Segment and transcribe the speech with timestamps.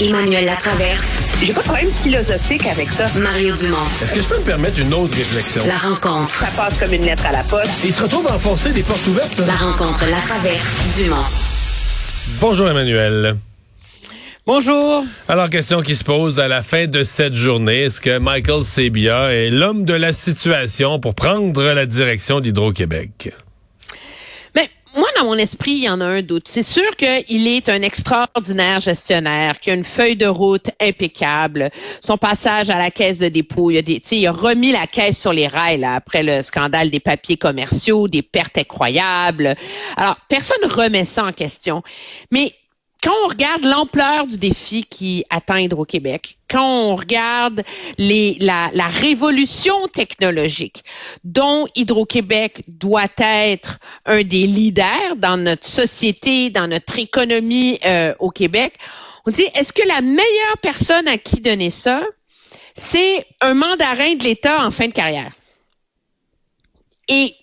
[0.00, 1.18] Emmanuel Latraverse.
[1.40, 3.06] J'ai pas de problème philosophique avec ça.
[3.18, 3.76] Mario Dumont.
[4.02, 5.62] Est-ce que je peux me permettre une autre réflexion?
[5.66, 6.34] La rencontre.
[6.34, 7.70] Ça passe comme une lettre à la poste.
[7.84, 9.38] Il se retrouve à enfoncer des portes ouvertes.
[9.38, 9.46] là.
[9.46, 11.16] La rencontre, la traverse, Dumont.
[12.40, 13.36] Bonjour Emmanuel.
[14.46, 15.04] Bonjour.
[15.28, 17.84] Alors, question qui se pose à la fin de cette journée.
[17.84, 23.32] Est-ce que Michael Sebia est l'homme de la situation pour prendre la direction d'Hydro-Québec?
[24.96, 26.46] Moi, dans mon esprit, il y en a un doute.
[26.46, 31.70] C'est sûr qu'il est un extraordinaire gestionnaire, qui a une feuille de route impeccable.
[32.00, 35.18] Son passage à la caisse de dépôt, il a, des, il a remis la caisse
[35.18, 39.56] sur les rails là, après le scandale des papiers commerciaux, des pertes incroyables.
[39.96, 41.82] Alors, personne ne remet ça en question.
[42.30, 42.52] Mais
[43.02, 47.62] quand on regarde l'ampleur du défi qui atteint Hydro-Québec, quand on regarde
[47.98, 50.84] les, la, la révolution technologique
[51.22, 58.30] dont Hydro-Québec doit être un des leaders dans notre société, dans notre économie euh, au
[58.30, 58.74] Québec,
[59.26, 62.04] on dit, est-ce que la meilleure personne à qui donner ça,
[62.74, 65.32] c'est un mandarin de l'État en fin de carrière?
[67.08, 67.34] Et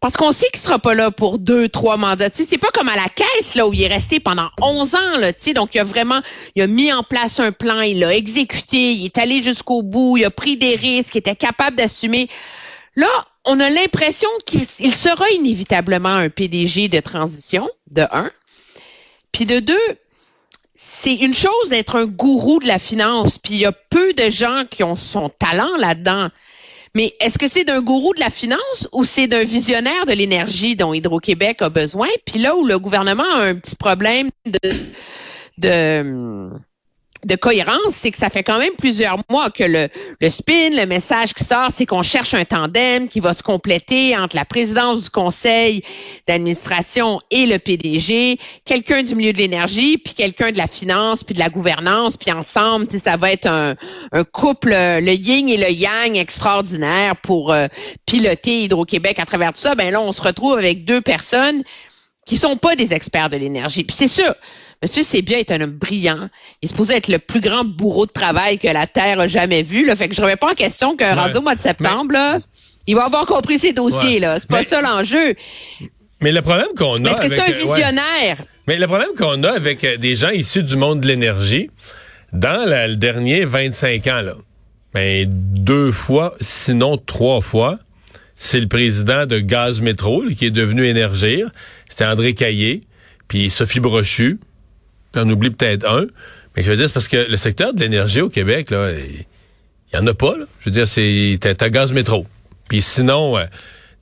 [0.00, 2.30] parce qu'on sait qu'il sera pas là pour deux, trois mandats.
[2.30, 4.94] Tu sais, c'est pas comme à la caisse là où il est resté pendant 11
[4.94, 5.32] ans là.
[5.32, 6.20] Tu sais, donc il a vraiment,
[6.54, 10.16] il a mis en place un plan, il l'a exécuté, il est allé jusqu'au bout,
[10.16, 12.28] il a pris des risques, il était capable d'assumer.
[12.94, 13.08] Là,
[13.44, 18.30] on a l'impression qu'il il sera inévitablement un PDG de transition, de un.
[19.32, 19.98] Puis de deux,
[20.74, 24.30] c'est une chose d'être un gourou de la finance, puis il y a peu de
[24.30, 26.28] gens qui ont son talent là-dedans.
[26.94, 30.76] Mais est-ce que c'est d'un gourou de la finance ou c'est d'un visionnaire de l'énergie
[30.76, 32.08] dont Hydro-Québec a besoin?
[32.24, 34.70] Puis là où le gouvernement a un petit problème de,
[35.58, 36.50] de,
[37.24, 39.88] de cohérence, c'est que ça fait quand même plusieurs mois que le,
[40.20, 44.16] le spin, le message qui sort, c'est qu'on cherche un tandem qui va se compléter
[44.16, 45.82] entre la présidence du conseil
[46.26, 51.34] d'administration et le PDG, quelqu'un du milieu de l'énergie, puis quelqu'un de la finance, puis
[51.34, 53.74] de la gouvernance, puis ensemble, ça va être un,
[54.32, 57.66] couple, le yin et le yang extraordinaire pour euh,
[58.06, 59.74] piloter Hydro-Québec à travers tout ça.
[59.74, 61.62] Ben là, on se retrouve avec deux personnes
[62.26, 63.84] qui sont pas des experts de l'énergie.
[63.84, 64.34] Puis c'est sûr,
[64.82, 66.28] Monsieur Sébia est un homme brillant.
[66.62, 69.62] Il est supposé être le plus grand bourreau de travail que la Terre a jamais
[69.62, 69.84] vu.
[69.84, 69.96] Là.
[69.96, 71.20] Fait que je remets pas en question qu'un Ouais.
[71.22, 72.38] rendu au mois de septembre, là,
[72.86, 74.14] il va avoir compris ses dossiers.
[74.14, 74.18] Ouais.
[74.20, 74.38] là.
[74.38, 75.34] C'est pas Mais- ça l'enjeu.
[76.20, 77.76] Mais le problème qu'on a Mais est-ce que avec, c'est un euh, ouais.
[77.76, 78.36] visionnaire?
[78.68, 81.70] Mais le problème qu'on a avec euh, des gens issus du monde de l'énergie,
[82.32, 84.34] dans la- le dernier 25 ans, là,
[84.94, 87.78] ben, deux fois, sinon trois fois,
[88.36, 91.50] c'est le président de Gaz Métro là, qui est devenu Énergir.
[91.88, 92.82] C'était André Caillé,
[93.26, 94.38] puis Sophie Brochu,
[95.12, 96.06] puis on oublie peut-être un.
[96.56, 99.24] Mais je veux dire, c'est parce que le secteur de l'énergie au Québec, là, il
[99.94, 100.36] y en a pas.
[100.36, 100.44] Là.
[100.60, 102.26] Je veux dire, c'est t'as, Gaz Métro.
[102.68, 103.44] Puis sinon, euh,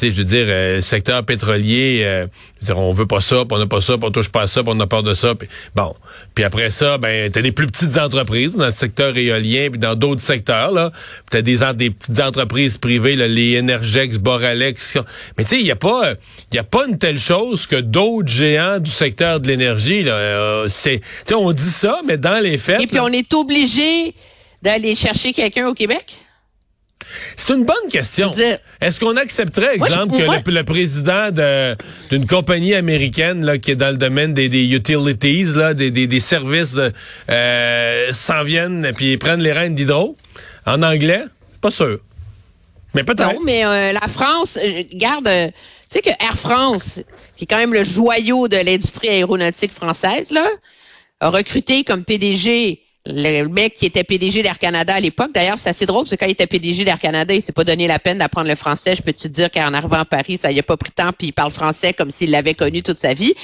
[0.00, 2.26] je veux dire, euh, le secteur pétrolier, euh,
[2.60, 4.28] je veux dire, on veut pas ça, puis on n'a pas ça, puis on touche
[4.28, 5.34] pas à ça, puis on a peur de ça.
[5.34, 5.94] Puis bon.
[6.34, 9.94] Puis après ça, ben, t'as des plus petites entreprises dans le secteur éolien, puis dans
[9.94, 10.90] d'autres secteurs, là.
[11.30, 14.98] T'as des, des petites entreprises privées, là, les Energex, Boralex.
[15.36, 16.14] Mais tu sais, il y a pas,
[16.52, 20.12] il y a pas une telle chose que d'autres géants du secteur de l'énergie, là.
[20.12, 22.80] euh, c'est, tu sais, on dit ça, mais dans les faits.
[22.80, 24.14] Et puis on est obligé
[24.62, 26.14] d'aller chercher quelqu'un au Québec?
[27.36, 28.32] C'est une bonne question.
[28.80, 31.76] Est-ce qu'on accepterait, Moi, je- exemple, que le, le président de-
[32.10, 36.06] d'une compagnie américaine là, qui est dans le domaine des, des utilities, là, des, des,
[36.06, 36.76] des services,
[37.30, 40.16] euh, s'en viennent puis prennent les rênes d'hydro?
[40.66, 41.22] En anglais?
[41.60, 41.98] Pas sûr.
[42.94, 43.32] Mais peut-être.
[43.34, 45.52] Non, mais euh, la France, euh, regarde, euh, tu
[45.90, 47.00] sais que Air France,
[47.36, 50.48] qui est quand même le joyau de l'industrie aéronautique française, là,
[51.20, 55.32] a recruté comme PDG le mec qui était PDG d'Air Canada à l'époque.
[55.32, 57.64] D'ailleurs, c'est assez drôle parce que quand il était PDG d'Air Canada, il s'est pas
[57.64, 58.94] donné la peine d'apprendre le français.
[58.94, 61.28] Je peux te dire qu'en arrivant à Paris, ça y a pas pris temps, puis
[61.28, 63.34] il parle français comme s'il l'avait connu toute sa vie.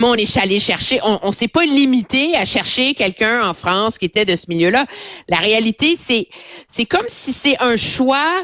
[0.00, 3.98] Mais on est allé chercher, on, on s'est pas limité à chercher quelqu'un en France
[3.98, 4.86] qui était de ce milieu-là.
[5.28, 6.28] La réalité, c'est,
[6.68, 8.42] c'est comme si c'est un choix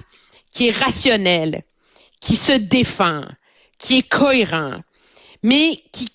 [0.52, 1.64] qui est rationnel,
[2.20, 3.24] qui se défend,
[3.80, 4.80] qui est cohérent,
[5.42, 6.08] mais qui,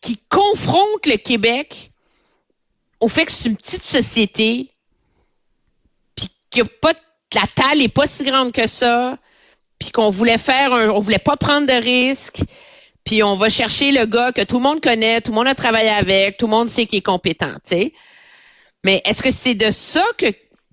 [0.00, 1.91] qui confronte le Québec
[3.02, 4.70] au fait que c'est une petite société,
[6.14, 6.92] puis pas
[7.34, 9.18] la taille est pas si grande que ça,
[9.80, 12.42] puis qu'on voulait faire un, on voulait pas prendre de risques,
[13.02, 15.56] puis on va chercher le gars que tout le monde connaît, tout le monde a
[15.56, 17.54] travaillé avec, tout le monde sait qu'il est compétent.
[18.84, 20.26] Mais est-ce que c'est de ça que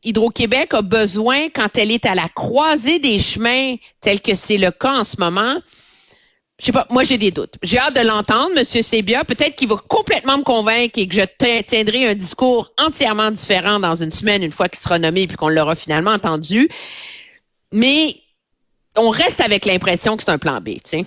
[0.03, 4.69] Hydro-Québec a besoin quand elle est à la croisée des chemins, tel que c'est le
[4.69, 5.55] cas en ce moment?
[6.59, 7.55] Je sais pas, moi j'ai des doutes.
[7.63, 8.63] J'ai hâte de l'entendre, M.
[8.65, 9.23] Sebia.
[9.23, 13.95] Peut-être qu'il va complètement me convaincre et que je tiendrai un discours entièrement différent dans
[13.95, 16.69] une semaine, une fois qu'il sera nommé et qu'on l'aura finalement entendu.
[17.71, 18.17] Mais
[18.97, 21.05] on reste avec l'impression que c'est un plan B, tu sais.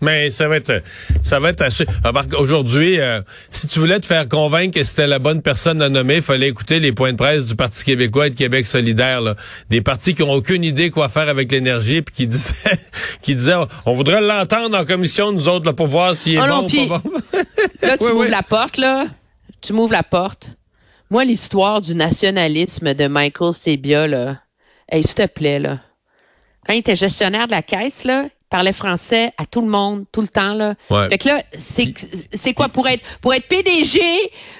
[0.00, 0.82] Mais ça va être,
[1.24, 1.84] ça va être assez.
[2.04, 5.88] Remarque, Aujourd'hui, euh, si tu voulais te faire convaincre que c'était la bonne personne à
[5.88, 9.20] nommer, il fallait écouter les points de presse du Parti québécois et de Québec solidaire.
[9.20, 9.34] Là.
[9.70, 12.54] Des partis qui ont aucune idée quoi faire avec l'énergie, puis qui disaient,
[13.22, 13.56] qui disaient,
[13.86, 16.68] on voudrait l'entendre en commission nous autres là, pour voir s'il est Ah non, bon
[16.68, 17.12] puis- ou pas bon.
[17.82, 18.30] Là, tu Oui, m'ouvres oui.
[18.30, 19.04] la porte, là.
[19.60, 20.46] Tu m'ouvres la porte.
[21.10, 24.36] Moi, l'histoire du nationalisme de Michael Sebia, là.
[24.88, 25.80] Hey, s'il te plaît, là.
[26.66, 30.20] Quand il était gestionnaire de la caisse, là, parlait français à tout le monde, tout
[30.22, 30.74] le temps, là.
[30.90, 31.08] Ouais.
[31.10, 31.92] Fait que là, c'est,
[32.34, 34.00] c'est quoi pour être, pour être PDG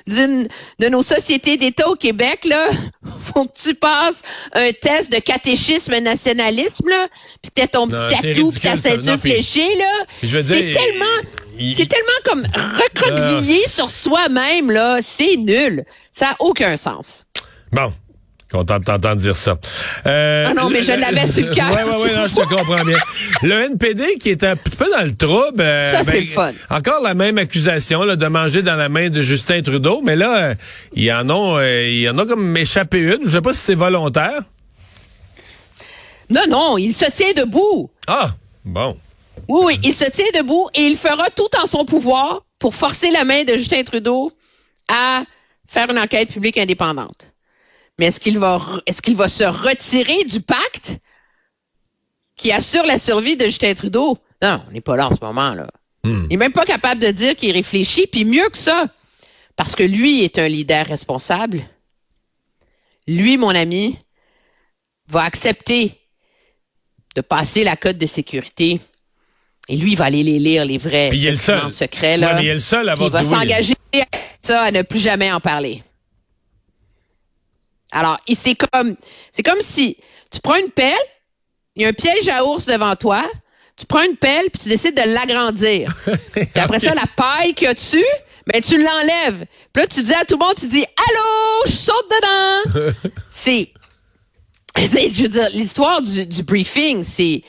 [0.07, 0.49] d'une,
[0.79, 2.69] de nos sociétés d'État au Québec, là?
[3.35, 7.09] Faut que tu passes un test de catéchisme nationalisme, là.
[7.43, 10.05] Puis t'as ton petit tatou pis ta ceinture puis- fléchée, là.
[10.21, 11.05] Puis C'est tellement,
[11.59, 14.99] il- c'est tellement comme recroquevillé sur soi-même, là.
[15.03, 15.85] C'est nul.
[16.13, 17.25] Ça n'a aucun sens.
[17.73, 17.93] Bon.
[18.51, 19.59] Content de t'entendre dire ça.
[20.07, 22.83] Euh, Ah non, mais je l'avais sur le cœur, ouais, tu non, je te comprends
[22.85, 22.97] bien.
[23.43, 25.61] Le NPD qui est un petit peu dans le trouble.
[25.61, 26.53] euh, Ça, c'est le fun.
[26.71, 30.51] Encore la même accusation là, de manger dans la main de Justin Trudeau, mais là,
[30.51, 30.55] euh,
[30.95, 33.19] il en ont, euh, il y en a comme échappé une.
[33.25, 34.41] Je sais pas si c'est volontaire.
[36.31, 37.91] Non, non, il se tient debout.
[38.07, 38.31] Ah,
[38.65, 38.97] bon.
[39.49, 43.11] Oui, oui, il se tient debout et il fera tout en son pouvoir pour forcer
[43.11, 44.33] la main de Justin Trudeau
[44.89, 45.23] à
[45.67, 47.27] faire une enquête publique indépendante.
[47.99, 50.99] Mais est-ce qu'il va, re- est-ce qu'il va se retirer du pacte
[52.37, 54.19] qui assure la survie de Justin Trudeau?
[54.43, 55.67] Non, on n'est pas là en ce moment, là.
[56.05, 56.25] Hmm.
[56.25, 58.87] Il n'est même pas capable de dire qu'il réfléchit, puis mieux que ça,
[59.57, 61.63] parce que lui est un leader responsable.
[63.09, 63.99] Lui, mon ami,
[65.09, 65.99] va accepter
[67.17, 68.81] de passer la cote de sécurité.
[69.69, 71.57] Et lui, il va aller les lire, les vrais Puis il est le seul.
[71.57, 72.17] documents secrets.
[72.17, 73.41] Là, Ouais, mais il est le seul à Puis avoir il va oui.
[73.43, 75.83] s'engager à ça, à ne plus jamais en parler.
[77.93, 78.97] Alors, c'est comme,
[79.33, 79.97] c'est comme si
[80.31, 80.95] tu prends une pelle,
[81.77, 83.29] il y a un piège à ours devant toi,
[83.77, 85.95] tu prends une pelle puis tu décides de l'agrandir.
[86.33, 88.05] Puis après ça, la paille qu'il y a dessus,
[88.47, 89.45] ben tu l'enlèves.
[89.73, 92.91] Puis là, tu dis à tout le monde, tu dis Allô, je saute dedans.
[93.31, 93.73] c'est,
[94.77, 97.43] c'est- je veux dire, l'histoire du, du briefing, c'est,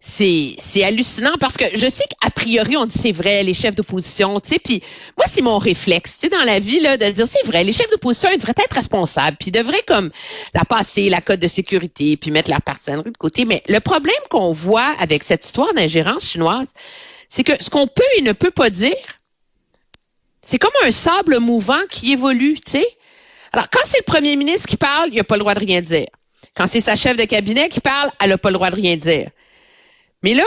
[0.00, 4.38] c'est, hallucinant parce que je sais qu'a priori, on dit c'est vrai, les chefs d'opposition,
[4.40, 4.82] tu sais, puis
[5.16, 7.72] moi, c'est mon réflexe, tu sais, dans la vie, là, de dire c'est vrai, les
[7.72, 10.10] chefs d'opposition, ils devraient être responsables, puis ils devraient comme
[10.54, 13.44] la passer, la code de sécurité, puis mettre la partisanerie de côté.
[13.44, 16.74] Mais le problème qu'on voit avec cette histoire d'ingérence chinoise,
[17.28, 18.94] c'est que ce qu'on peut et ne peut pas dire,
[20.42, 22.86] c'est comme un sable mouvant qui évolue, tu sais.
[23.52, 25.80] Alors, quand c'est le premier ministre qui parle, il n'a pas le droit de rien
[25.80, 26.06] dire.
[26.54, 28.96] Quand c'est sa chef de cabinet qui parle, elle n'a pas le droit de rien
[28.96, 29.30] dire.
[30.22, 30.44] Mais là,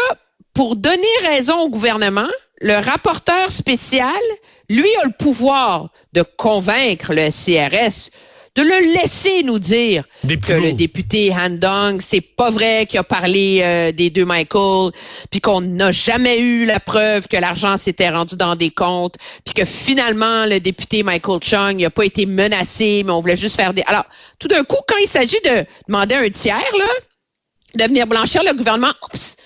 [0.53, 2.29] pour donner raison au gouvernement,
[2.59, 4.21] le rapporteur spécial,
[4.69, 8.09] lui, a le pouvoir de convaincre le CRS
[8.56, 13.03] de le laisser nous dire que le député Han Dong, c'est pas vrai qu'il a
[13.03, 14.91] parlé euh, des deux Michael,
[15.29, 19.15] puis qu'on n'a jamais eu la preuve que l'argent s'était rendu dans des comptes,
[19.45, 23.56] puis que finalement le député Michael Chung n'a pas été menacé, mais on voulait juste
[23.56, 23.83] faire des.
[23.88, 24.06] Alors,
[24.38, 26.89] tout d'un coup, quand il s'agit de demander à un tiers là,
[27.75, 29.38] de venir blanchir le gouvernement, oups,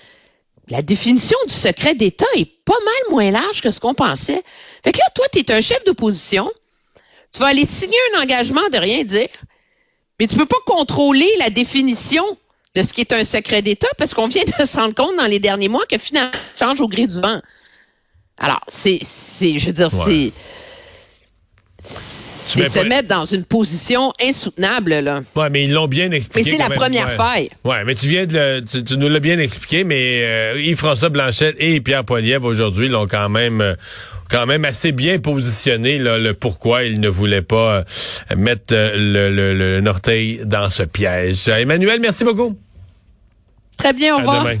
[0.68, 4.42] la définition du secret d'État est pas mal moins large que ce qu'on pensait.
[4.82, 6.50] Fait que là, toi, tu es un chef d'opposition,
[7.32, 9.28] tu vas aller signer un engagement de rien dire,
[10.18, 12.24] mais tu peux pas contrôler la définition
[12.74, 15.26] de ce qui est un secret d'État parce qu'on vient de se rendre compte dans
[15.26, 17.40] les derniers mois que finalement, ça change au gré du vent.
[18.38, 20.32] Alors, c'est, c'est, je veux dire, Ouais.
[21.78, 21.92] c'est,
[22.46, 25.20] C'est se pas- mettre dans une position insoutenable, là.
[25.34, 26.50] Ouais, mais ils l'ont bien Mais expliqué.
[26.52, 27.14] c'est quand la première Ouais.
[27.16, 27.50] faille.
[27.64, 31.08] Ouais, mais tu viens de le, tu, tu nous l'as bien expliqué, mais euh, Yves-François
[31.08, 33.74] Blanchette et Pierre Poilievre aujourd'hui l'ont quand même euh,
[34.30, 37.84] quand même assez bien positionné là, le pourquoi ils ne voulaient pas
[38.32, 41.48] euh, mettre euh, le, le, le, orteil dans ce piège.
[41.48, 42.56] Emmanuel, merci beaucoup.
[43.78, 44.44] Très bien, au À revoir.
[44.44, 44.56] demain.